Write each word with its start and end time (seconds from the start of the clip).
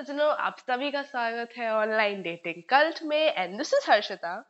सज्जनों 0.00 0.28
आप 0.40 0.58
सभी 0.58 0.90
का 0.90 1.00
स्वागत 1.02 1.56
है 1.56 1.68
ऑनलाइन 1.76 2.20
डेटिंग 2.22 2.62
कल्ट 2.68 3.02
में 3.08 3.18
and 3.18 3.56
this 3.58 3.72
is 3.74 4.44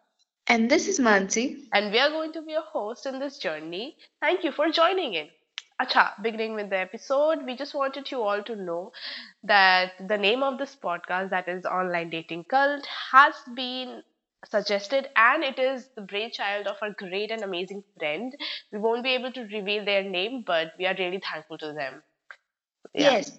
And 0.53 0.71
this 0.73 0.85
is 0.91 0.99
Mansi, 1.07 1.43
And 1.79 1.95
we 1.95 1.99
are 2.03 2.11
going 2.11 2.33
to 2.35 2.43
be 2.43 2.53
your 2.57 2.63
host 2.75 3.09
in 3.11 3.19
this 3.23 3.39
journey. 3.45 3.83
Thank 4.25 4.45
you 4.47 4.53
for 4.59 4.67
joining 4.79 5.17
in. 5.21 5.29
Acha, 5.85 6.05
beginning 6.27 6.55
with 6.59 6.71
the 6.75 6.79
episode, 6.79 7.43
we 7.49 7.57
just 7.63 7.75
wanted 7.79 8.13
you 8.13 8.21
all 8.23 8.45
to 8.51 8.57
know 8.69 8.79
that 9.53 10.01
the 10.13 10.19
name 10.25 10.45
of 10.51 10.59
this 10.61 10.77
podcast, 10.85 11.31
that 11.31 11.49
is 11.55 11.69
Online 11.79 12.13
Dating 12.15 12.45
Cult, 12.55 12.87
has 13.13 13.41
been 13.61 13.97
suggested 14.53 15.09
and 15.25 15.49
it 15.51 15.65
is 15.67 15.89
the 15.97 16.07
brainchild 16.15 16.71
of 16.75 16.85
our 16.89 16.95
great 17.03 17.35
and 17.39 17.49
amazing 17.49 17.83
friend. 17.99 18.39
We 18.73 18.85
won't 18.87 19.09
be 19.09 19.17
able 19.19 19.35
to 19.41 19.49
reveal 19.57 19.91
their 19.91 20.07
name, 20.19 20.45
but 20.55 20.79
we 20.79 20.91
are 20.93 20.97
really 21.05 21.23
thankful 21.33 21.59
to 21.67 21.73
them. 21.81 22.03
Yes. 22.95 23.33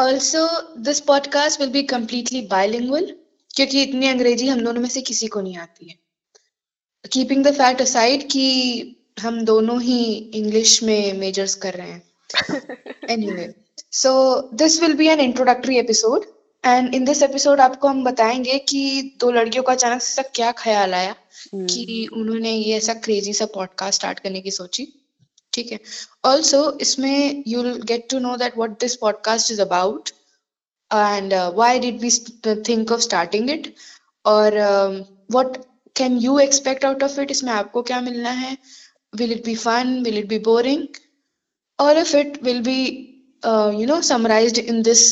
Also, 0.00 0.48
this 0.76 1.00
podcast 1.00 1.60
will 1.60 1.72
be 1.72 1.82
completely 1.82 2.48
bilingual 2.48 3.10
क्योंकि 3.54 3.82
इतनी 3.82 4.08
अंग्रेज़ी 4.08 4.48
हम 4.48 4.60
दोनों 4.60 4.80
में 4.80 4.88
से 4.88 5.00
किसी 5.00 5.26
को 5.26 5.40
नहीं 5.40 5.56
आती 5.56 5.88
है। 5.88 5.94
कीपिंग 7.12 7.44
द 7.44 7.50
फैक्ट 7.50 7.82
असाइड 7.82 8.28
कि 8.30 8.96
हम 9.20 9.44
दोनों 9.44 9.82
ही 9.82 10.14
इंग्लिश 10.14 10.82
में 10.82 11.12
मेजर्स 11.12 11.54
कर 11.54 11.74
रहे 11.74 11.90
हैं। 11.90 12.02
Anyway 13.10 13.54
so 13.92 14.40
this 14.54 14.82
will 14.82 14.94
be 14.94 15.06
an 15.08 15.20
introductory 15.20 15.78
episode 15.78 16.24
and 16.66 16.94
in 16.94 17.04
this 17.04 17.22
episode 17.22 17.60
आपको 17.60 17.88
हम 17.88 18.04
बताएँगे 18.04 18.58
कि 18.58 19.16
दो 19.20 19.30
लड़कियों 19.30 19.64
का 19.64 19.72
अचानक 19.72 20.02
से 20.02 20.22
क्या 20.22 20.52
ख्याल 20.52 20.94
आया 20.94 21.16
Hmm. 21.54 21.72
कि 21.72 22.08
उन्होंने 22.12 22.52
ये 22.52 22.76
ऐसा 22.76 22.94
क्रेजी 22.94 23.32
सा 23.32 23.46
पॉडकास्ट 23.46 24.00
स्टार्ट 24.00 24.18
करने 24.18 24.40
की 24.40 24.50
सोची। 24.50 25.05
ठीक 25.55 25.71
है 25.71 25.79
ऑल्सो 26.25 26.61
इसमें 26.81 27.43
you 27.47 27.63
will 27.63 27.81
get 27.93 28.09
to 28.09 28.19
know 28.19 28.35
that 28.37 28.57
what 28.57 28.79
this 28.79 28.95
podcast 29.05 29.51
is 29.51 29.59
about 29.61 30.09
and 30.91 31.33
why 31.33 31.79
did 31.79 31.99
we 32.01 32.09
think 32.69 32.91
of 32.91 32.99
starting 32.99 33.49
it 33.49 33.73
और 34.25 34.57
what 35.31 35.57
can 35.95 36.17
you 36.17 36.39
expect 36.39 36.85
out 36.85 37.03
of 37.03 37.19
it 37.19 37.31
इसमें 37.31 37.51
आपको 37.51 37.81
क्या 37.91 38.01
मिलना 38.01 38.31
है 38.43 38.57
will 39.13 39.31
it 39.31 39.45
be 39.45 39.55
fun 39.55 40.01
will 40.03 40.17
it 40.17 40.27
be 40.27 40.39
boring 40.49 41.01
all 41.79 41.97
of 41.97 42.13
it 42.13 42.41
will 42.43 42.61
be 42.61 42.79
uh, 43.43 43.71
you 43.75 43.87
know 43.87 44.01
summarized 44.01 44.57
in 44.59 44.83
this 44.83 45.03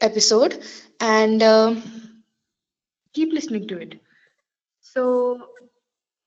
episode 0.00 0.54
and 1.00 1.42
uh, 1.42 1.74
keep 3.14 3.32
listening 3.32 3.68
to 3.68 3.78
it 3.78 3.94
so 4.80 5.04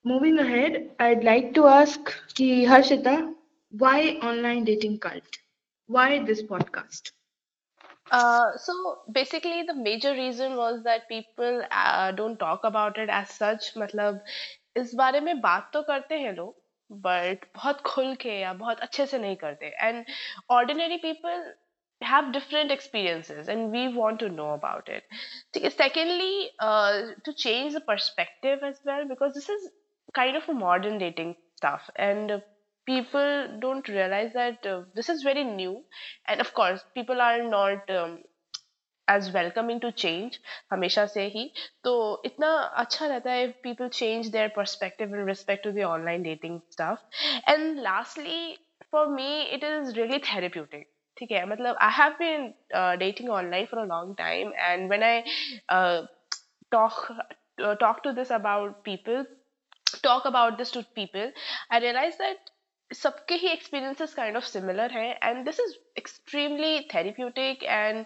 moving 0.06 0.40
ahead 0.40 0.90
i'd 1.00 1.24
like 1.24 1.54
to 1.54 1.68
ask 1.68 2.12
ki 2.40 2.50
harshita 2.72 3.16
why 3.72 3.96
online 4.32 4.64
dating 4.72 4.98
cult 5.08 5.40
why 5.90 6.10
this 6.32 6.44
podcast 6.52 7.16
Uh, 8.18 8.58
so 8.58 8.74
basically, 9.16 9.64
the 9.64 9.74
major 9.74 10.12
reason 10.14 10.56
was 10.56 10.78
that 10.84 11.08
people 11.10 11.64
uh, 11.72 12.12
don't 12.12 12.40
talk 12.40 12.64
about 12.64 12.98
it 12.98 13.10
as 13.18 13.30
such. 13.30 13.68
मतलब 13.78 14.24
इस 14.78 14.94
बारे 14.96 15.20
में 15.20 15.42
बात 15.42 15.70
तो 15.74 15.82
करते 15.90 16.18
हैं 16.20 16.34
लोग 16.36 16.56
but 16.92 17.46
बहुत 17.56 17.82
खुल 17.86 18.14
के 18.24 18.40
या 18.40 18.54
बहुत 18.64 18.80
अच्छे 18.80 19.06
से 19.06 19.20
नहीं 19.20 19.36
करते 19.44 19.66
and 19.66 20.06
ordinary 20.50 20.98
people 20.98 21.52
have 22.02 22.32
different 22.32 22.72
experiences 22.72 23.50
and 23.54 23.72
we 23.72 23.80
want 23.94 24.20
to 24.20 24.28
know 24.36 24.50
about 24.58 24.90
it 24.98 25.16
ठीक 25.54 25.64
है 25.64 25.72
secondly 25.72 26.36
uh, 26.68 27.14
to 27.28 27.34
change 27.44 27.74
the 27.78 27.82
perspective 27.90 28.64
as 28.68 28.80
well 28.90 29.08
because 29.10 29.34
this 29.40 29.50
is 29.56 29.66
kind 30.16 30.36
of 30.36 30.48
a 30.50 30.54
modern 30.54 30.98
dating 30.98 31.36
stuff 31.58 31.90
and 31.96 32.32
uh, 32.32 32.40
people 32.86 33.48
don't 33.60 33.88
realize 33.88 34.32
that 34.34 34.66
uh, 34.66 34.82
this 34.96 35.10
is 35.10 35.24
very 35.24 35.44
new 35.44 35.84
and 36.28 36.42
of 36.42 36.54
course 36.54 36.84
people 36.96 37.22
are 37.22 37.44
not 37.44 37.90
um, 37.90 38.20
as 39.08 39.32
welcoming 39.34 39.80
to 39.84 39.92
change 40.04 40.40
हमेशा 40.72 41.06
से 41.14 41.26
ही 41.36 41.44
तो 41.84 41.94
इतना 42.26 42.50
अच्छा 42.84 43.08
रहता 43.08 43.32
है 43.32 43.48
if 43.48 43.56
people 43.68 43.90
change 44.00 44.30
their 44.36 44.50
perspective 44.58 45.16
in 45.20 45.26
respect 45.30 45.64
to 45.68 45.72
the 45.78 45.84
online 45.94 46.24
dating 46.28 46.62
stuff 46.76 47.00
and 47.54 47.82
lastly 47.88 48.58
for 48.92 49.04
me 49.16 49.30
it 49.58 49.64
is 49.72 49.96
really 49.98 50.20
therapeutic 50.30 50.88
ठीक 51.20 51.32
है 51.32 51.46
मतलब 51.50 51.78
I 51.88 51.90
have 51.96 52.18
been 52.20 52.46
uh, 52.82 52.96
dating 53.04 53.30
online 53.40 53.68
for 53.74 53.80
a 53.80 53.88
long 53.94 54.16
time 54.22 54.54
and 54.68 54.94
when 54.94 55.04
I 55.10 55.16
uh, 55.78 56.06
talk 56.78 57.02
uh, 57.12 57.76
talk 57.84 58.04
to 58.04 58.14
this 58.20 58.32
about 58.40 58.84
people 58.84 59.26
talk 60.04 60.26
about 60.26 60.58
this 60.58 60.72
to 60.72 60.84
people 60.96 61.32
I 61.70 61.80
realize 61.80 62.18
that 62.18 62.50
सबके 62.94 63.36
ही 63.40 63.50
experiences 63.56 64.14
kind 64.16 64.38
of 64.38 64.46
similar 64.46 64.88
हैं 64.90 65.18
and 65.22 65.46
this 65.48 65.60
is 65.60 65.78
extremely 65.98 66.88
therapeutic 66.94 67.64
and 67.78 68.06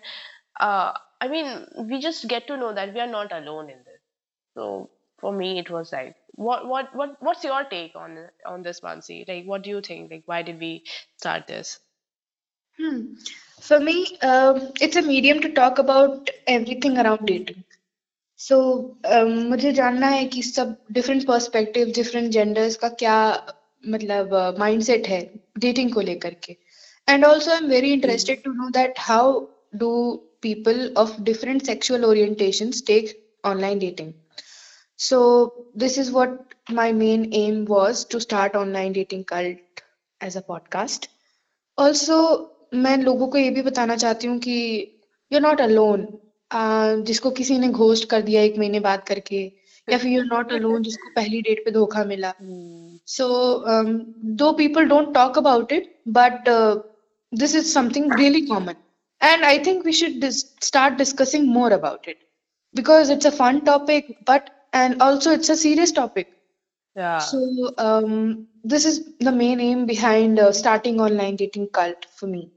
uh, 0.59 0.93
I 1.21 1.27
mean 1.27 1.65
we 1.89 1.99
just 1.99 2.27
get 2.27 2.47
to 2.47 2.57
know 2.57 2.73
that 2.73 2.93
we 2.93 2.99
are 2.99 3.11
not 3.13 3.31
alone 3.31 3.69
in 3.69 3.77
this 3.85 4.01
so 4.55 4.89
for 5.19 5.31
me 5.33 5.59
it 5.59 5.69
was 5.69 5.93
like 5.93 6.15
what 6.47 6.67
what 6.67 6.95
what 6.95 7.15
what's 7.21 7.43
your 7.43 7.63
take 7.75 7.95
on 7.95 8.17
on 8.45 8.63
this 8.63 8.81
Mansi 8.81 9.19
like 9.27 9.45
what 9.45 9.63
do 9.63 9.69
you 9.69 9.81
think 9.81 10.11
like 10.11 10.23
why 10.25 10.41
did 10.43 10.59
we 10.59 10.73
start 11.17 11.47
this 11.47 11.79
Hmm. 12.79 13.13
For 13.61 13.79
me, 13.79 14.17
um, 14.21 14.71
it's 14.81 14.95
a 14.95 15.01
medium 15.01 15.41
to 15.41 15.49
talk 15.53 15.79
about 15.79 16.29
everything 16.47 16.97
around 16.97 17.25
dating. 17.25 17.63
So 18.38 18.56
so, 18.56 19.12
um, 19.12 19.30
मुझे 19.48 19.72
जानना 19.72 20.06
है 20.06 20.24
कि 20.24 20.42
सब 20.42 20.76
different 20.92 21.26
perspective 21.26 21.86
different 21.86 22.30
genders 22.32 22.76
का 22.76 22.88
क्या 22.88 23.16
मतलब 23.84 24.34
mindset 24.58 25.02
uh, 25.02 25.08
है 25.08 25.20
dating 25.58 25.92
को 25.92 26.00
लेकर 26.00 26.34
के? 26.34 26.56
And 27.08 27.24
also 27.24 27.50
I 27.50 27.56
am 27.56 27.66
very 27.66 27.92
interested 27.92 28.42
to 28.42 28.52
know 28.52 28.68
that 28.70 28.94
how 28.98 29.40
do 29.74 29.90
people 30.42 30.94
of 30.96 31.20
different 31.22 31.62
sexual 31.62 32.04
orientation 32.04 32.70
take 32.86 33.10
online 33.44 33.78
dating 33.78 34.12
so 34.98 35.20
this 35.76 35.98
is 35.98 36.12
what 36.12 36.54
my 36.72 36.92
main 36.92 37.32
aim 37.34 37.64
was 37.64 38.06
to 38.10 38.18
start 38.18 38.56
online 38.56 38.92
dating 38.92 39.24
cult 39.24 39.80
as 40.20 40.36
a 40.36 40.40
podcast 40.40 41.10
also 41.78 42.20
मैं 42.74 42.96
लोगों 42.96 43.28
को 43.28 43.38
ये 43.38 43.50
भी 43.50 43.62
बताना 43.62 43.96
चाहती 43.96 44.26
हूँ 44.26 44.38
कि 44.38 44.56
you 45.32 45.40
not 45.40 45.60
alone 45.60 46.06
जिसको 46.50 47.30
किसी 47.38 47.58
ने 47.58 47.68
घोस्ट 47.68 48.08
कर 48.10 48.22
दिया 48.22 48.42
एक 48.42 48.58
महीने 48.58 48.80
बाद 48.80 49.02
करके 49.08 49.40
या 49.88 49.98
फिर 49.98 50.10
यू 50.10 50.22
नॉट 50.22 50.52
अलोन 50.52 50.82
जिसको 50.82 51.10
पहली 51.16 51.40
डेट 51.42 51.64
पे 51.64 51.70
धोखा 51.70 52.04
मिला। 52.04 52.32
So 53.06 53.28
though 54.42 54.52
people 54.52 54.88
don't 54.88 55.12
talk 55.14 55.38
about 55.38 55.72
it 55.72 55.94
but 56.18 56.48
this 57.32 57.56
is 57.56 57.72
something 57.72 58.12
really 58.18 58.40
common 58.46 58.74
and 59.22 59.44
I 59.44 59.58
think 59.66 59.84
we 59.86 59.92
should 59.92 60.24
start 60.30 60.94
discussing 60.94 61.48
more 61.54 61.72
about 61.72 62.08
it 62.08 62.18
because 62.74 63.12
it's 63.12 63.26
a 63.26 63.30
fun 63.38 63.58
topic 63.66 64.16
but 64.30 64.50
and 64.74 65.02
also 65.02 65.32
it's 65.32 65.50
a 65.50 65.54
serious 65.66 65.94
topic 65.94 66.26
yeah. 66.96 67.18
So, 67.18 67.72
um, 67.78 68.46
this 68.64 68.84
is 68.84 69.14
the 69.20 69.32
main 69.32 69.60
aim 69.60 69.86
behind 69.86 70.38
uh, 70.38 70.52
starting 70.52 71.00
online 71.00 71.36
dating 71.36 71.68
cult 71.68 72.06
for 72.14 72.26
me. 72.26 72.50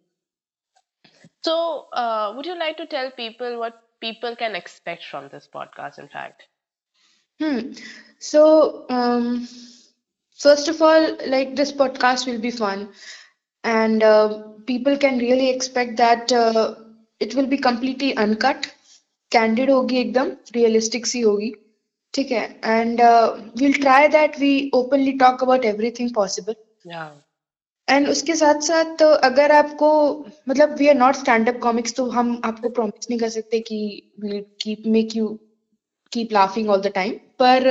so 1.43 1.89
uh, 1.93 2.33
would 2.37 2.47
you 2.47 2.59
like 2.59 2.77
to 2.77 2.87
tell 2.87 3.11
people 3.11 3.59
what 3.59 3.83
people 4.01 4.35
can 4.37 4.55
expect 4.55 5.05
from 5.05 5.29
this 5.29 5.49
podcast 5.53 5.99
in 5.99 6.09
fact 6.09 6.49
Hmm. 7.41 7.73
So, 8.19 8.85
um, 8.89 9.47
first 10.39 10.69
of 10.69 10.81
all, 10.83 11.17
like 11.27 11.55
this 11.57 11.73
podcast 11.73 12.27
will 12.27 12.39
be 12.41 12.51
fun, 12.51 12.89
and 13.65 14.03
uh, 14.03 14.43
people 14.67 14.97
can 14.97 15.19
really 15.19 15.51
expect 15.51 15.97
that 15.99 16.33
uh, 16.33 16.75
it 17.21 17.35
will 17.35 17.47
be 17.47 17.59
completely 17.59 18.17
uncut, 18.17 18.69
candid 19.31 19.69
होगी 19.71 19.97
एकदम, 20.01 20.31
realistic 20.57 21.07
सी 21.13 21.21
होगी, 21.21 21.53
ठीक 22.15 22.31
है? 22.33 22.45
And 22.77 23.01
uh, 23.01 23.37
we'll 23.61 23.81
try 23.87 24.01
that 24.19 24.39
we 24.45 24.53
openly 24.83 25.17
talk 25.25 25.43
about 25.49 25.65
everything 25.75 26.13
possible. 26.21 26.57
yeah 26.85 27.13
And 27.88 28.08
उसके 28.10 28.36
साथ 28.36 28.62
साथ 28.62 29.02
अगर 29.04 29.52
आपको 29.52 29.90
मतलब 30.50 30.76
we 30.80 30.88
are 30.88 30.96
not 30.96 31.16
stand 31.16 31.50
up 31.50 31.60
comics 31.62 31.94
तो 31.94 32.06
हम 32.10 32.42
आपको 32.46 32.70
प्रॉमिस 32.70 33.10
नहीं 33.10 33.20
कर 33.20 33.30
सकते 33.30 33.60
कि 33.60 33.80
keep 34.62 34.84
make 34.88 35.16
you 35.16 35.28
keep 36.12 36.34
laughing 36.34 36.70
all 36.70 36.82
the 36.82 36.92
time 36.96 37.14
पर 37.40 37.70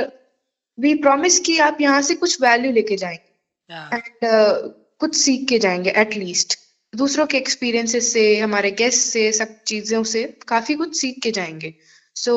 वी 0.79 0.95
प्रॉमिस 0.95 1.39
कि 1.41 1.59
आप 1.59 1.81
यहाँ 1.81 2.03
से 2.03 2.15
कुछ 2.15 2.41
वैल्यू 2.43 2.73
लेके 2.73 2.97
जाएँगे। 2.97 3.29
एंड 3.71 4.03
yeah 4.03 4.25
एंड 4.25 4.73
कुछ 5.01 5.17
सीख 5.17 5.49
के 5.49 5.59
जाएँगे 5.59 5.91
एटलीस्ट 5.97 6.59
दूसरों 6.93 7.27
के 7.27 7.37
एक्सपीरियंसेस 7.39 8.13
से 8.13 8.23
हमारे 8.39 8.71
गेस्ट 8.71 9.01
से 9.01 9.31
सब 9.33 9.55
चीज़ों 9.67 10.03
से 10.05 10.23
काफ़ी 10.49 10.75
कुछ 10.75 10.97
सीख 11.01 11.19
के 11.23 11.31
जाएँगे। 11.31 11.75
So 12.17 12.35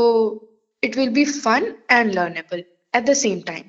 it 0.84 0.98
will 0.98 1.10
be 1.10 1.26
fun 1.26 1.66
and 1.92 2.14
learnable 2.14 2.64
at 2.94 3.04
the 3.06 3.14
same 3.14 3.40
time 3.42 3.64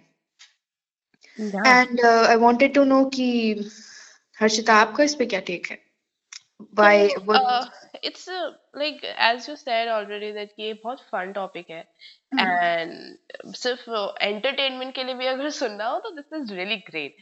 and 1.66 2.00
I 2.00 2.36
wanted 2.36 2.74
to 2.74 2.84
know 2.84 3.04
कि 3.14 3.28
हर्षिता 4.41 4.73
आपका 4.81 5.03
इस 5.03 5.15
पे 5.21 5.25
क्या 5.35 5.39
टेक 5.51 5.67
है 5.71 5.79
Why? 6.79 7.09
So, 7.09 7.21
What? 7.25 7.43
uh, 7.43 7.65
it's 8.03 8.27
uh, 8.27 8.51
like 8.73 9.03
as 9.17 9.47
you 9.47 9.55
said 9.55 9.87
already 9.87 10.31
that 10.31 10.51
ये 10.59 10.73
बहुत 10.83 11.01
fun 11.11 11.33
topic 11.33 11.69
है 11.71 11.83
Hmm. 12.33 12.45
and 12.45 13.53
सिर्फ 13.61 13.83
entertainment 14.27 14.93
के 14.95 15.03
लिए 15.03 15.15
भी 15.21 15.25
अगर 15.27 15.49
सुनना 15.57 15.87
हो 15.89 15.99
तो 16.05 16.11
this 16.19 16.31
is 16.39 16.53
really 16.59 16.77
great. 16.91 17.15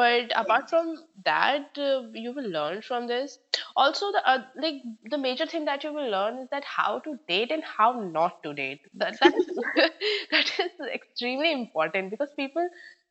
But 0.00 0.32
apart 0.42 0.68
from 0.70 0.90
that, 1.26 1.78
uh, 1.78 2.02
you 2.24 2.32
will 2.38 2.48
learn 2.56 2.82
from 2.88 3.06
this. 3.06 3.38
Also, 3.76 4.10
the 4.12 4.22
uh, 4.34 4.38
like 4.64 4.82
the 5.14 5.18
major 5.18 5.46
thing 5.54 5.64
that 5.70 5.84
you 5.84 5.92
will 5.92 6.10
learn 6.16 6.38
is 6.44 6.48
that 6.50 6.64
how 6.76 6.98
to 7.08 7.16
date 7.34 7.50
and 7.58 7.64
how 7.76 7.90
not 8.18 8.42
to 8.44 8.54
date. 8.62 8.80
That 9.04 9.18
that 9.20 9.34
is 9.42 9.46
that 10.36 10.52
is 10.66 10.86
extremely 10.98 11.52
important 11.52 12.10
because 12.10 12.32
people 12.42 12.68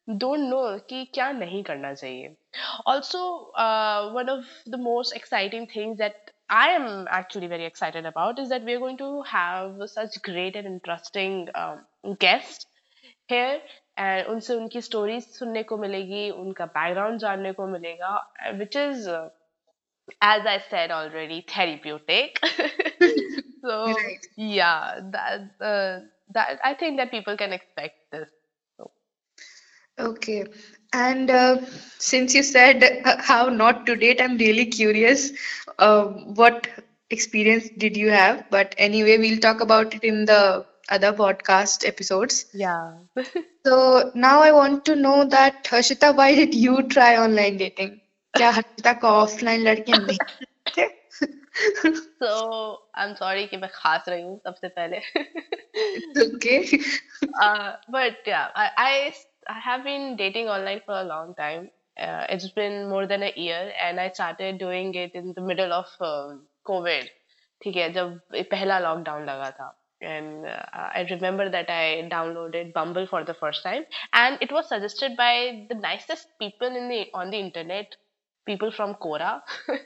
don't 0.08 0.40
know 0.40 0.78
कि 0.88 1.04
क्या 1.14 1.30
नहीं 1.32 1.62
करना 1.62 1.92
चाहिए। 1.94 2.34
Also 2.86 3.20
one 4.14 4.28
of 4.30 4.70
the 4.70 4.80
most 4.80 5.16
exciting 5.16 5.66
things 5.76 5.98
that 5.98 6.30
I 6.50 6.70
am 6.70 6.86
actually 7.18 7.46
very 7.48 7.64
excited 7.64 8.06
about 8.06 8.38
is 8.38 8.50
that 8.50 8.62
we 8.62 8.72
are 8.72 8.78
going 8.80 8.98
to 8.98 9.20
have 9.28 9.86
such 9.86 10.18
great 10.24 10.56
and 10.56 10.66
interesting 10.66 11.48
guest 12.22 12.68
here 13.30 13.62
and 13.98 14.26
उनसे 14.26 14.54
उनकी 14.54 14.80
stories 14.80 15.24
सुनने 15.34 15.62
को 15.62 15.76
मिलेगी 15.76 16.28
उनका 16.30 16.66
बैकग्राउंड 16.66 17.18
जानने 17.20 17.52
को 17.52 17.66
मिलेगा 17.66 18.14
which 18.54 18.76
is 18.76 19.08
as 20.24 20.46
I 20.46 20.58
said 20.58 20.92
already 20.92 21.40
therapeutic 21.56 22.38
so 22.44 23.84
या 24.52 24.72
I 26.64 26.74
think 26.74 26.96
that 26.96 27.10
people 27.10 27.36
can 27.36 27.52
expect 27.52 28.14
this 28.16 28.28
Okay. 29.99 30.45
And 30.93 31.29
uh, 31.29 31.57
since 31.99 32.33
you 32.33 32.43
said 32.43 32.83
uh, 33.05 33.15
how 33.21 33.49
not 33.49 33.85
to 33.87 33.95
date, 33.95 34.21
I'm 34.21 34.37
really 34.37 34.65
curious. 34.65 35.31
Uh, 35.77 36.05
what 36.41 36.67
experience 37.09 37.69
did 37.77 37.95
you 37.97 38.09
have? 38.09 38.49
But 38.49 38.75
anyway, 38.77 39.17
we'll 39.17 39.39
talk 39.39 39.61
about 39.61 39.93
it 39.95 40.03
in 40.03 40.25
the 40.25 40.65
other 40.89 41.13
podcast 41.13 41.87
episodes. 41.87 42.45
yeah 42.53 42.99
So 43.65 44.11
now 44.15 44.41
I 44.41 44.51
want 44.51 44.85
to 44.85 44.95
know 44.95 45.25
that 45.25 45.63
Harshita, 45.65 46.15
why 46.15 46.35
did 46.35 46.53
you 46.53 46.83
try 46.83 47.17
online 47.17 47.57
dating? 47.57 47.99
क्या 48.35 48.49
हर्षिता 48.57 48.93
को 49.01 49.07
offline 49.21 49.61
लड़कियां 49.67 49.99
नहीं 50.05 50.19
थे? 50.77 50.87
so 52.21 52.77
I'm 52.95 53.15
sorry 53.15 53.47
कि 53.47 53.57
मैं 53.57 53.69
खास 53.73 54.05
रही 54.09 54.21
हूँ 54.23 54.37
सबसे 54.47 54.67
पहले 54.79 54.99
Okay. 56.17 56.79
uh, 57.41 57.73
but 57.89 58.17
yeah, 58.25 58.47
I, 58.55 58.69
I 58.77 59.13
I 59.48 59.58
have 59.60 59.84
been 59.84 60.16
dating 60.16 60.48
online 60.48 60.80
for 60.84 60.94
a 60.94 61.04
long 61.04 61.34
time. 61.34 61.70
Uh, 61.98 62.26
it's 62.28 62.48
been 62.50 62.88
more 62.88 63.06
than 63.06 63.22
a 63.22 63.32
year, 63.36 63.72
and 63.82 63.98
I 63.98 64.10
started 64.10 64.58
doing 64.58 64.94
it 64.94 65.12
in 65.14 65.32
the 65.34 65.40
middle 65.40 65.72
of 65.72 65.86
uh, 66.00 66.34
COVID. 66.66 67.08
ठीक 67.62 67.76
है 67.76 67.92
जब 67.92 68.20
पहला 68.52 68.80
lockdown 68.80 69.26
लगा 69.26 69.50
था 69.58 69.74
and 70.02 70.46
uh, 70.46 70.62
I 70.72 71.06
remember 71.10 71.48
that 71.48 71.70
I 71.70 72.06
downloaded 72.10 72.72
Bumble 72.74 73.06
for 73.06 73.24
the 73.24 73.34
first 73.34 73.62
time, 73.62 73.84
and 74.12 74.38
it 74.40 74.52
was 74.52 74.68
suggested 74.68 75.16
by 75.16 75.66
the 75.70 75.74
nicest 75.74 76.28
people 76.38 76.68
in 76.68 76.88
the 76.88 77.06
on 77.14 77.30
the 77.30 77.38
internet, 77.38 77.96
people 78.46 78.70
from 78.70 78.94
Quora. 78.94 79.40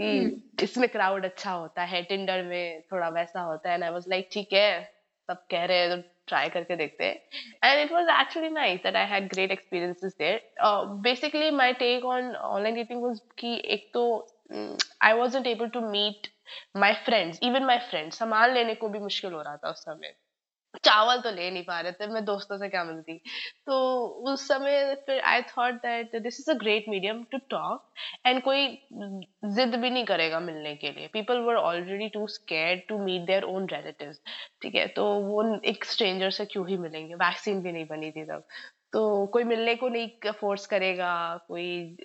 Hmm. 0.00 0.06
Hmm. 0.06 0.28
इसमें 0.62 0.88
crowd 0.92 1.24
अच्छा 1.24 1.50
होता 1.50 1.82
है 1.84 2.06
Tinder 2.08 2.42
में 2.44 2.82
थोड़ा 2.92 3.08
वैसा 3.08 3.40
होता 3.40 3.70
है 3.70 3.76
and 3.78 3.84
I 3.84 3.90
was 3.90 4.06
like 4.12 4.30
ठीक 4.32 4.52
है 4.52 4.99
सब 5.30 5.44
कह 5.50 5.64
रहे 5.64 5.78
हैं 5.78 5.90
तो 5.90 6.08
ट्राई 6.28 6.48
करके 6.48 6.76
देखते 6.76 7.04
हैं। 7.04 7.14
And 7.64 7.80
it 7.80 7.92
was 7.92 8.08
actually 8.20 8.48
nice 8.50 8.80
that 8.82 8.96
I 8.96 9.06
had 9.06 9.28
great 9.28 9.50
experiences 9.50 10.14
there 10.18 10.40
basically 11.02 11.50
my 11.56 11.72
take 11.78 12.04
on 12.06 12.34
online 12.36 12.74
dating 12.74 13.02
was 13.02 13.20
कि 13.38 13.60
एक 13.74 13.90
तो 13.94 14.02
I 15.02 15.12
wasn't 15.14 15.46
able 15.46 15.68
to 15.68 15.80
meet 15.90 16.26
my 16.76 16.92
friends 17.04 17.38
even 17.42 17.64
my 17.64 17.78
friends 17.90 18.18
सामान 18.18 18.52
लेने 18.54 18.74
को 18.74 18.88
भी 18.88 18.98
मुश्किल 18.98 19.32
हो 19.32 19.42
रहा 19.42 19.56
था 19.56 19.70
उस 19.70 19.80
समय। 19.80 20.14
चावल 20.84 21.20
तो 21.20 21.30
ले 21.30 21.50
नहीं 21.50 21.62
पा 21.64 21.80
रहे 21.80 21.92
थे, 21.92 22.06
मैं 22.06 22.24
दोस्तों 22.24 22.56
से 22.58 22.68
क्या 22.68 22.82
मिलती। 22.84 23.16
तो 23.66 23.76
उस 24.32 24.46
समय 24.48 24.94
फिर 25.06 25.20
I 25.22 25.42
thought 25.48 25.74
that 25.82 26.16
this 26.22 26.40
is 26.40 26.50
a 26.50 26.54
great 26.58 26.84
medium 26.88 27.22
to 27.32 27.38
talk 27.50 27.92
and 28.26 28.42
कोई 28.42 28.66
जिद 28.92 29.74
भी 29.74 29.90
नहीं 29.90 30.04
करेगा 30.04 30.40
मिलने 30.40 30.74
के 30.76 30.90
लिए। 30.90 31.06
People 31.12 31.40
were 31.40 31.56
already 31.56 32.08
too 32.08 32.26
scared 32.28 32.80
to 32.88 32.98
meet 33.04 33.26
their 33.26 33.44
own 33.46 33.66
relative 33.72 34.12
ठीक 34.62 34.74
है 34.74 34.86
तो 34.96 35.04
वो 35.22 35.44
एक 35.64 35.84
स्ट्रेंजर 35.84 36.30
से 36.30 36.44
क्यों 36.46 36.68
ही 36.68 36.76
मिलेंगे? 36.78 37.14
वैक्सीन 37.16 37.62
भी 37.62 37.72
नहीं 37.72 37.86
बनी 37.86 38.10
थी 38.10 38.24
तब। 38.24 38.44
तो 38.92 39.26
कोई 39.26 39.44
मिलने 39.44 39.74
को 39.74 39.88
नहीं 39.88 40.32
फोर्स 40.32 40.66
करेगा, 40.66 41.12
कोई 41.48 41.96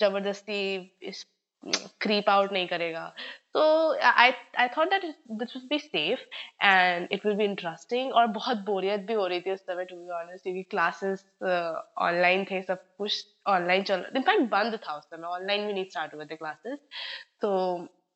ज़बरदस्ती 0.00 0.62
इस, 1.02 1.26
creep 2.02 2.28
out 2.30 2.52
नहीं 2.52 2.66
करेगा। 2.68 3.04
तो 3.53 3.61
I 4.01 4.25
I 4.63 4.67
thought 4.73 4.91
that 4.91 5.03
it- 5.03 5.37
this 5.39 5.53
would 5.55 5.67
be 5.69 5.79
safe 5.79 6.23
and 6.69 7.07
it 7.17 7.23
will 7.25 7.37
be 7.41 7.47
interesting 7.49 8.11
और 8.21 8.27
बहुत 8.37 8.57
बोरियत 8.65 9.01
भी 9.07 9.13
हो 9.13 9.27
रही 9.27 9.41
थी 9.41 9.51
उस 9.51 9.65
समय 9.65 9.85
to 9.91 9.97
be 10.01 10.13
honest 10.19 10.43
क्योंकि 10.43 10.63
classes 10.75 11.25
ऑनलाइन 12.07 12.45
थे 12.51 12.61
सब 12.61 12.83
कुछ 12.97 13.23
ऑनलाइन 13.55 13.83
चल 13.91 14.05
इनफैक्ट 14.15 14.49
बंद 14.51 14.79
था 14.87 14.97
उस 14.97 15.09
समय 15.09 15.27
ऑनलाइन 15.27 15.67
भी 15.67 15.73
नहीं 15.73 15.85
स्टार्ट 15.89 16.13
हुए 16.13 16.25
थे 16.31 16.35
क्लासेस 16.35 16.79
तो 17.41 17.53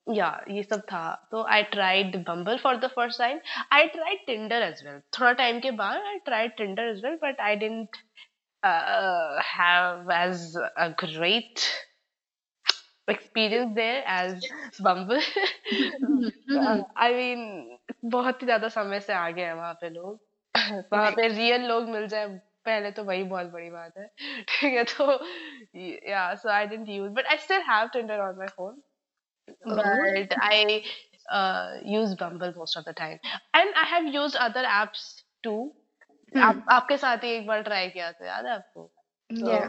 या 0.08 0.30
ये 0.52 0.64
सब 0.64 0.82
था 0.92 1.04
तो 1.32 1.44
I 1.56 1.64
tried 1.74 2.16
bumble 2.28 2.58
for 2.58 2.78
the 2.78 2.88
first 2.96 3.20
time 3.20 3.40
I 3.74 3.88
tried 3.98 4.26
Tinder 4.28 4.62
as 4.64 4.84
well 4.86 5.00
थोड़ा 5.20 5.32
टाइम 5.44 5.60
के 5.60 5.72
बाद 5.82 6.02
I 6.08 6.18
tried 6.26 6.56
Tinder 6.58 6.88
as 6.90 7.04
well 7.06 7.18
but 7.24 7.42
I 7.50 7.56
dent 7.66 7.98
have 8.64 10.10
as 10.16 10.42
a 10.78 10.90
great 11.04 11.62
experience 13.09 13.73
there 13.75 14.03
as 14.07 14.49
Bumble. 14.81 15.21
Uh, 16.51 16.83
I 16.97 17.13
mean, 17.13 17.79
बहुत 18.05 18.43
ही 18.43 18.47
ज़्यादा 18.47 18.69
समय 18.69 19.01
से 19.01 19.13
आ 19.13 19.29
गए 19.31 19.43
हैं 19.43 19.55
वहाँ 19.55 19.73
पे 19.81 19.91
लोग 19.91 20.19
वहाँ 20.93 21.11
पे 21.17 21.29
रियल 21.29 21.63
लोग 21.69 21.89
मिल 21.91 22.07
जाए 22.09 22.27
पहले 22.67 22.91
तो 22.93 23.05
वही 23.05 23.23
बहुत 23.33 23.47
बड़ी 23.53 23.71
बात 23.71 23.99
है 23.99 24.07
ठीक 24.49 24.75
है 24.75 24.85
तो 24.93 25.19
yeah 26.13 26.35
so 26.35 26.51
I 26.51 26.67
didn't 26.67 26.89
use 26.97 27.13
but 27.19 27.31
I 27.31 27.37
still 27.37 27.63
have 27.63 27.91
Tinder 27.93 28.21
on 28.23 28.39
my 28.39 28.49
phone 28.57 28.77
but 29.65 30.37
I 30.41 30.83
uh, 31.31 31.79
use 31.85 32.15
Bumble 32.15 32.53
most 32.57 32.77
of 32.77 32.85
the 32.85 32.95
time 32.95 33.19
and 33.55 33.75
I 33.77 33.85
have 33.95 34.07
used 34.15 34.37
other 34.37 34.65
apps 34.81 35.09
too 35.43 35.73
आप, 36.37 36.65
आपके 36.73 36.97
साथ 36.99 37.25
ही 37.25 37.31
एक 37.37 37.47
बार 37.47 37.63
ट्राई 37.63 37.89
किया 37.91 38.13
था 38.13 38.27
याद 38.27 38.47
है 38.47 38.53
आपको 38.55 38.91
Yeah. 39.31 39.69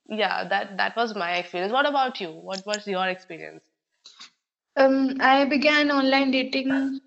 uh, 0.00 0.08
and 0.08 0.18
yeah 0.18 0.44
that 0.48 0.76
that 0.76 0.96
was 0.96 1.14
my 1.14 1.36
experience 1.36 1.72
what 1.72 1.88
about 1.88 2.20
you 2.20 2.30
what 2.30 2.66
was 2.66 2.86
your 2.86 3.06
experience 3.08 3.62
Um, 4.76 5.16
I 5.20 5.44
began 5.44 5.90
online 5.90 6.30
dating 6.30 7.00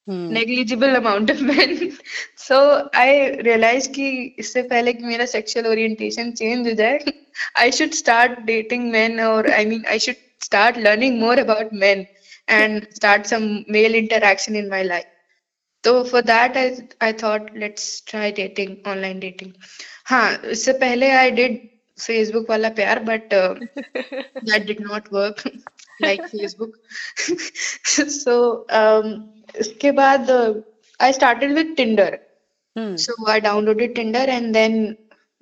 Hmm 0.09 0.33
negligible 0.33 0.95
amount 0.97 1.31
of 1.31 1.43
man 1.43 1.91
so 2.39 2.57
I 2.99 3.29
realise 3.41 3.89
कि 3.91 4.09
इससे 4.39 4.63
पहले 4.65 4.93
कि 4.93 5.05
मेरा 5.05 5.27
सेक्सुअल 5.33 5.67
ओरिएंटेशन 5.67 6.31
चेंज 6.33 6.69
हो 6.69 6.75
जाए 6.75 6.99
I 7.59 7.73
should 7.73 7.91
start 7.95 8.39
dating 8.47 8.91
man 8.93 9.21
और 9.21 9.51
I 9.51 9.67
mean 9.67 9.85
I 9.89 9.99
should 9.99 10.27
start 10.45 10.79
learning 10.79 11.21
more 11.21 11.39
about 11.39 11.75
man 11.83 12.07
and 12.49 12.87
start 12.95 13.27
some 13.27 13.49
male 13.71 13.95
interaction 13.95 14.57
in 14.57 14.69
my 14.71 14.85
life 14.85 15.19
तो 15.85 16.03
for 16.05 16.23
that 16.23 16.57
I 16.57 16.77
I 17.03 17.13
thought 17.23 17.51
let's 17.59 18.03
try 18.07 18.33
dating 18.33 18.77
online 18.87 19.21
dating 19.21 19.53
हाँ 20.07 20.41
इससे 20.51 20.73
पहले 20.79 21.11
I 21.13 21.31
did 21.31 21.59
Facebook 21.99 22.51
वाला 22.51 22.69
प्यार 22.77 22.99
but 23.05 23.35
that 23.35 24.67
did 24.67 24.81
not 24.81 25.13
work 25.13 25.43
like 26.03 26.23
Facebook 26.27 26.77
so 28.11 28.37
इसके 29.57 29.93
बाद 29.93 30.27
I 31.01 31.13
started 31.13 31.55
with 31.55 31.77
Tinder. 31.77 32.21
Hmm. 32.77 32.97
so 32.97 33.13
I 33.27 33.41
downloaded 33.41 33.95
Tinder 33.95 34.25
and 34.29 34.55
then 34.55 34.97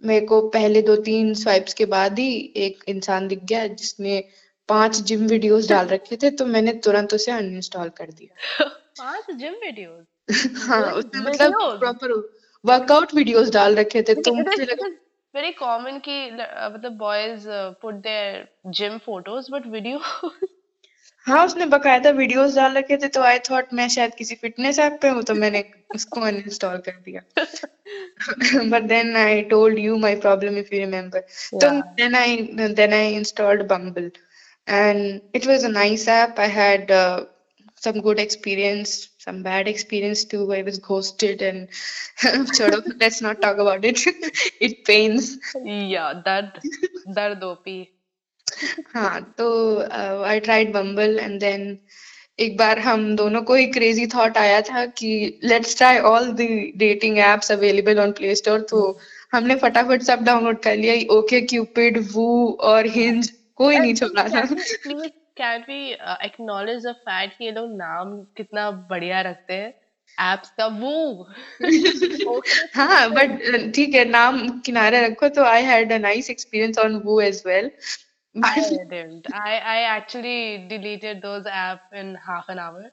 मेरे 0.04 0.26
को 0.26 0.40
पहले 0.48 0.82
दो 0.82 0.96
तीन 0.96 1.34
स्वाइप्स 1.34 1.74
के 1.74 1.84
बाद 1.86 2.18
ही 2.18 2.52
एक 2.56 2.84
इंसान 2.88 3.28
दिख 3.28 3.44
गया 3.44 3.66
जिसने 3.66 4.24
पाँच 4.68 4.96
जिम 4.96 5.26
वीडियोस 5.26 5.68
डाल 5.68 5.86
रखे 5.94 6.16
थे 6.16 6.30
तो 6.30 6.46
मैंने 6.46 6.72
तुरंत 6.72 7.14
उसे 7.14 7.32
अनइंस्टॉल 7.32 7.88
कर 7.88 8.06
दिया। 8.06 8.64
पाँच 8.98 9.36
जिम 9.36 9.52
वीडियोस 9.52 10.06
हाँ 10.68 10.92
उसने 10.92 11.20
मतलब 11.20 11.78
प्रॉपर 11.78 12.12
वर्कआउट 12.64 13.14
वीडियोस 13.14 13.50
डाल 13.50 13.76
रखे 13.76 14.02
थे 14.02 14.14
तो 14.14 14.34
मुझे 14.34 14.64
लगा 14.64 14.86
is 14.86 14.94
very 15.34 15.52
commन 15.52 15.98
कि 15.98 16.30
uh, 16.30 16.70
मतलब 16.74 16.98
boys 16.98 17.46
uh, 17.46 17.74
put 17.82 18.02
their 18.02 18.48
gym 18.70 19.00
photos 19.00 19.50
but 19.50 19.66
video 19.66 20.00
हाँ 21.28 21.46
उसने 21.46 21.66
बकायदा 21.66 22.10
वीडियोस 22.10 22.54
डाल 22.56 22.76
रखे 22.76 22.96
थे 22.96 23.08
तो 23.08 23.22
आई 23.22 23.38
थॉट 23.38 23.64
मैं 23.72 23.88
शायद 23.88 24.14
किसी 24.14 24.34
फिटनेस 24.34 24.78
ऐप 24.78 24.98
पे 25.02 25.08
हूँ 25.08 25.22
तो 25.22 25.34
मैंने 25.34 25.64
उसको 25.94 26.20
अनइंस्टॉल 26.20 26.76
कर 26.76 26.92
दिया। 26.92 27.20
But 28.64 28.82
then 28.82 29.16
I 29.16 29.42
told 29.42 29.78
you 29.78 29.96
my 29.96 30.16
problem 30.16 30.58
if 30.58 30.74
you 30.74 30.80
remember 30.80 31.20
तो 31.54 31.70
then 31.80 32.14
I 32.14 32.36
then 32.60 32.92
I 32.92 33.14
installed 33.14 33.62
Bumble 33.62 34.10
and 34.68 35.20
it 35.34 35.46
was 35.46 35.64
a 35.64 35.68
nice 35.68 36.08
app 36.08 36.40
I 36.40 36.48
had 36.48 36.86
some 37.86 38.00
good 38.00 38.18
experience 38.18 39.08
some 39.18 39.42
bad 39.42 39.68
experience 39.68 40.24
too. 40.24 40.52
I 40.52 40.62
was 40.62 40.78
ghosted 40.78 41.42
and 41.42 41.68
sort 42.56 42.74
of 42.74 42.84
let's 43.00 43.20
not 43.20 43.40
talk 43.40 43.58
about 43.58 43.84
it. 43.84 44.00
It 44.60 44.84
pains. 44.84 45.38
Yeah 45.64 46.22
that 46.24 46.58
that 47.14 47.40
हाँ 48.94 49.20
तो 49.38 49.48
I 50.22 50.40
tried 50.40 50.72
Bumble 50.72 51.18
and 51.18 51.40
then 51.40 51.78
एक 52.38 52.56
बार 52.56 52.78
हम 52.78 53.16
दोनों 53.16 53.42
को 53.42 53.54
ही 53.54 53.66
crazy 53.66 54.06
thought 54.06 54.36
आया 54.38 54.60
था 54.60 54.84
कि 54.86 55.40
let's 55.44 55.76
try 55.76 55.98
all 55.98 56.30
the 56.32 56.46
dating 56.76 57.18
apps 57.18 57.52
available 57.52 57.98
on 57.98 58.12
Play 58.12 58.34
Store 58.34 58.60
तो 58.60 58.98
हमने 59.32 59.54
फटाफट 59.54 60.02
सब 60.02 60.22
डाउनलोड 60.24 60.60
कर 60.60 60.76
लिया 60.76 60.94
ओके 61.14 61.40
क्यूपिड 61.40 61.98
वू 62.12 62.28
और 62.62 62.86
हिंज 62.86 63.32
कोई 63.54 63.78
नहीं 63.78 63.94
छोड़ा 63.94 64.28
था। 64.28 64.44
Can 65.38 65.60
we 65.60 65.90
acknowledge 66.24 66.86
the 66.86 66.92
fact 66.92 67.38
कि 67.38 67.44
ये 67.44 67.50
लोग 67.50 67.76
नाम 67.76 68.16
कितना 68.36 68.70
बढ़िया 68.70 69.20
रखते 69.20 69.54
हैं 69.54 69.74
एप्स 70.18 70.50
का 70.50 70.66
वो 70.66 71.28
हाँ 72.74 73.10
बट 73.10 73.72
ठीक 73.74 73.94
है 73.94 74.04
नाम 74.04 74.48
किनारे 74.60 75.06
रखो 75.06 75.28
तो 75.28 75.44
I 75.44 75.62
had 75.62 75.92
a 75.92 75.98
nice 75.98 76.30
experience 76.30 76.78
on 76.78 76.94
Woo 77.04 77.20
as 77.20 77.42
well 77.46 77.70
I 78.42 78.60
didn't. 78.90 79.26
I 79.34 79.58
I 79.58 79.82
actually 79.96 80.68
deleted 80.68 81.22
those 81.22 81.46
app 81.46 81.80
in 81.92 82.14
half 82.26 82.48
an 82.48 82.58
hour. 82.58 82.90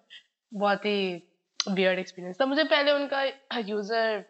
बहुत 0.52 0.86
ही 0.86 1.22
weird 1.78 2.00
experience 2.00 2.42
था 2.42 2.46
मुझे 2.46 2.64
पहले 2.64 2.92
उनका 2.92 3.24
user 3.68 4.24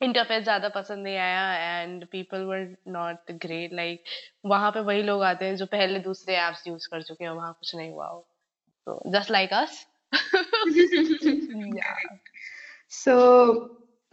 इंटरफेस 0.00 0.42
ज़्यादा 0.44 0.68
पसंद 0.68 1.02
नहीं 1.04 1.16
आया 1.16 1.82
and 1.82 2.04
people 2.12 2.42
were 2.44 2.66
not 2.96 3.30
great 3.44 3.72
like 3.74 4.02
वहाँ 4.46 4.70
पे 4.70 4.80
वही 4.88 5.02
लोग 5.02 5.22
आते 5.22 5.44
हैं 5.44 5.56
जो 5.56 5.66
पहले 5.66 5.98
दूसरे 6.06 6.36
एप्स 6.38 6.66
यूज़ 6.66 6.88
कर 6.90 7.02
चुके 7.02 7.24
हैं 7.24 7.30
वहाँ 7.30 7.52
कुछ 7.52 7.74
नहीं 7.74 7.90
हुआ 7.90 8.06
हो 8.06 8.26
तो 8.86 9.02
just 9.16 9.30
like 9.30 9.52
us 9.52 9.84
So, 12.88 13.14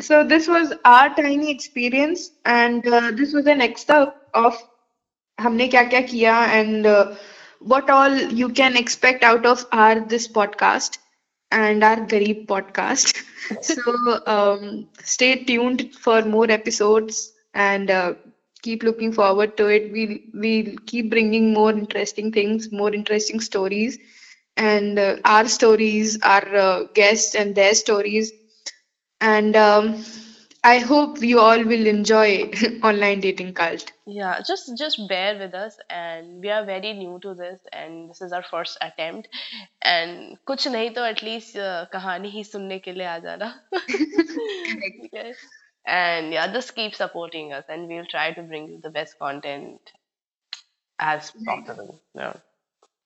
so 0.02 0.24
this 0.30 0.48
was 0.48 0.72
our 0.92 1.10
tiny 1.18 1.52
experience, 1.52 2.32
and 2.54 2.88
uh, 2.88 3.12
this 3.12 3.34
was 3.34 3.46
an 3.54 3.62
extra 3.62 3.98
of 4.34 4.58
हमने 5.41 5.67
क्या 5.75 5.83
क्या 5.93 6.01
किया 6.13 6.35
and 6.59 6.87
uh, 6.87 7.15
what 7.73 7.91
all 7.97 8.17
you 8.41 8.49
can 8.61 8.77
expect 8.81 9.25
out 9.29 9.47
of 9.51 9.65
our 9.73 10.01
this 10.13 10.27
podcast 10.39 10.99
and 11.59 11.85
our 11.89 11.97
Garib 12.13 12.47
podcast. 12.53 13.23
so 13.69 13.95
um, 14.35 14.87
stay 15.15 15.31
tuned 15.51 15.85
for 16.07 16.23
more 16.23 16.51
episodes 16.51 17.21
and 17.55 17.91
uh, 17.91 18.13
keep 18.63 18.83
looking 18.83 19.13
forward 19.13 19.57
to 19.57 19.67
it. 19.79 19.91
We'll 19.93 20.17
we'll 20.45 20.75
keep 20.87 21.11
bringing 21.11 21.53
more 21.53 21.71
interesting 21.71 22.33
things, 22.33 22.71
more 22.73 22.93
interesting 22.95 23.41
stories, 23.41 23.99
and 24.57 24.99
uh, 24.99 25.17
our 25.25 25.49
stories, 25.49 26.19
our 26.23 26.57
uh, 26.67 26.83
guests 27.03 27.35
and 27.35 27.55
their 27.55 27.75
stories. 27.75 28.33
And 29.21 29.57
um, 29.57 30.03
I 30.64 30.80
hope 30.80 31.22
you 31.22 31.40
all 31.40 31.62
will 31.64 31.88
enjoy 31.88 32.50
online 32.84 33.20
dating 33.20 33.54
cult. 33.54 33.92
Yeah, 34.08 34.40
just 34.48 34.78
just 34.78 35.08
bear 35.10 35.38
with 35.38 35.54
us, 35.54 35.78
and 35.90 36.42
we 36.42 36.50
are 36.50 36.64
very 36.66 36.94
new 36.94 37.20
to 37.24 37.34
this, 37.34 37.60
and 37.74 38.10
this 38.10 38.22
is 38.22 38.32
our 38.32 38.44
first 38.44 38.78
attempt. 38.82 39.28
And 39.82 40.38
कुछ 40.48 40.68
नहीं 40.68 40.94
तो 40.96 41.06
at 41.10 41.24
least 41.24 41.58
uh, 41.58 41.86
कहानी 41.94 42.30
ही 42.32 42.44
सुनने 42.44 42.80
के 42.88 42.94
लिए 42.94 43.08
आ 43.08 43.20
जाना. 43.20 43.54
And 45.86 46.32
yeah, 46.32 46.48
just 46.52 46.76
keep 46.76 46.96
supporting 46.96 47.52
us, 47.52 47.66
and 47.68 47.90
we'll 47.90 48.06
try 48.06 48.32
to 48.32 48.42
bring 48.42 48.70
you 48.70 48.80
the 48.82 48.90
best 48.90 49.20
content 49.20 49.92
as 50.98 51.32
possible. 51.46 52.00
Yeah. 52.16 52.34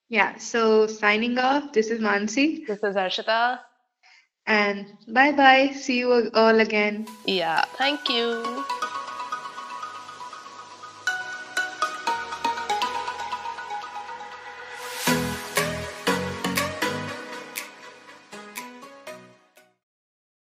Yeah. 0.08 0.36
So 0.38 0.86
signing 0.86 1.38
off. 1.38 1.72
This 1.72 1.90
is 1.90 2.00
Mansi. 2.00 2.64
This 2.68 2.84
is 2.84 2.94
Harshita 2.94 3.58
and 4.48 4.86
bye 5.08 5.30
bye. 5.32 5.70
See 5.72 5.98
you 5.98 6.30
all 6.34 6.58
again. 6.60 7.06
yeah 7.26 7.64
thank 7.76 8.08
you 8.08 8.64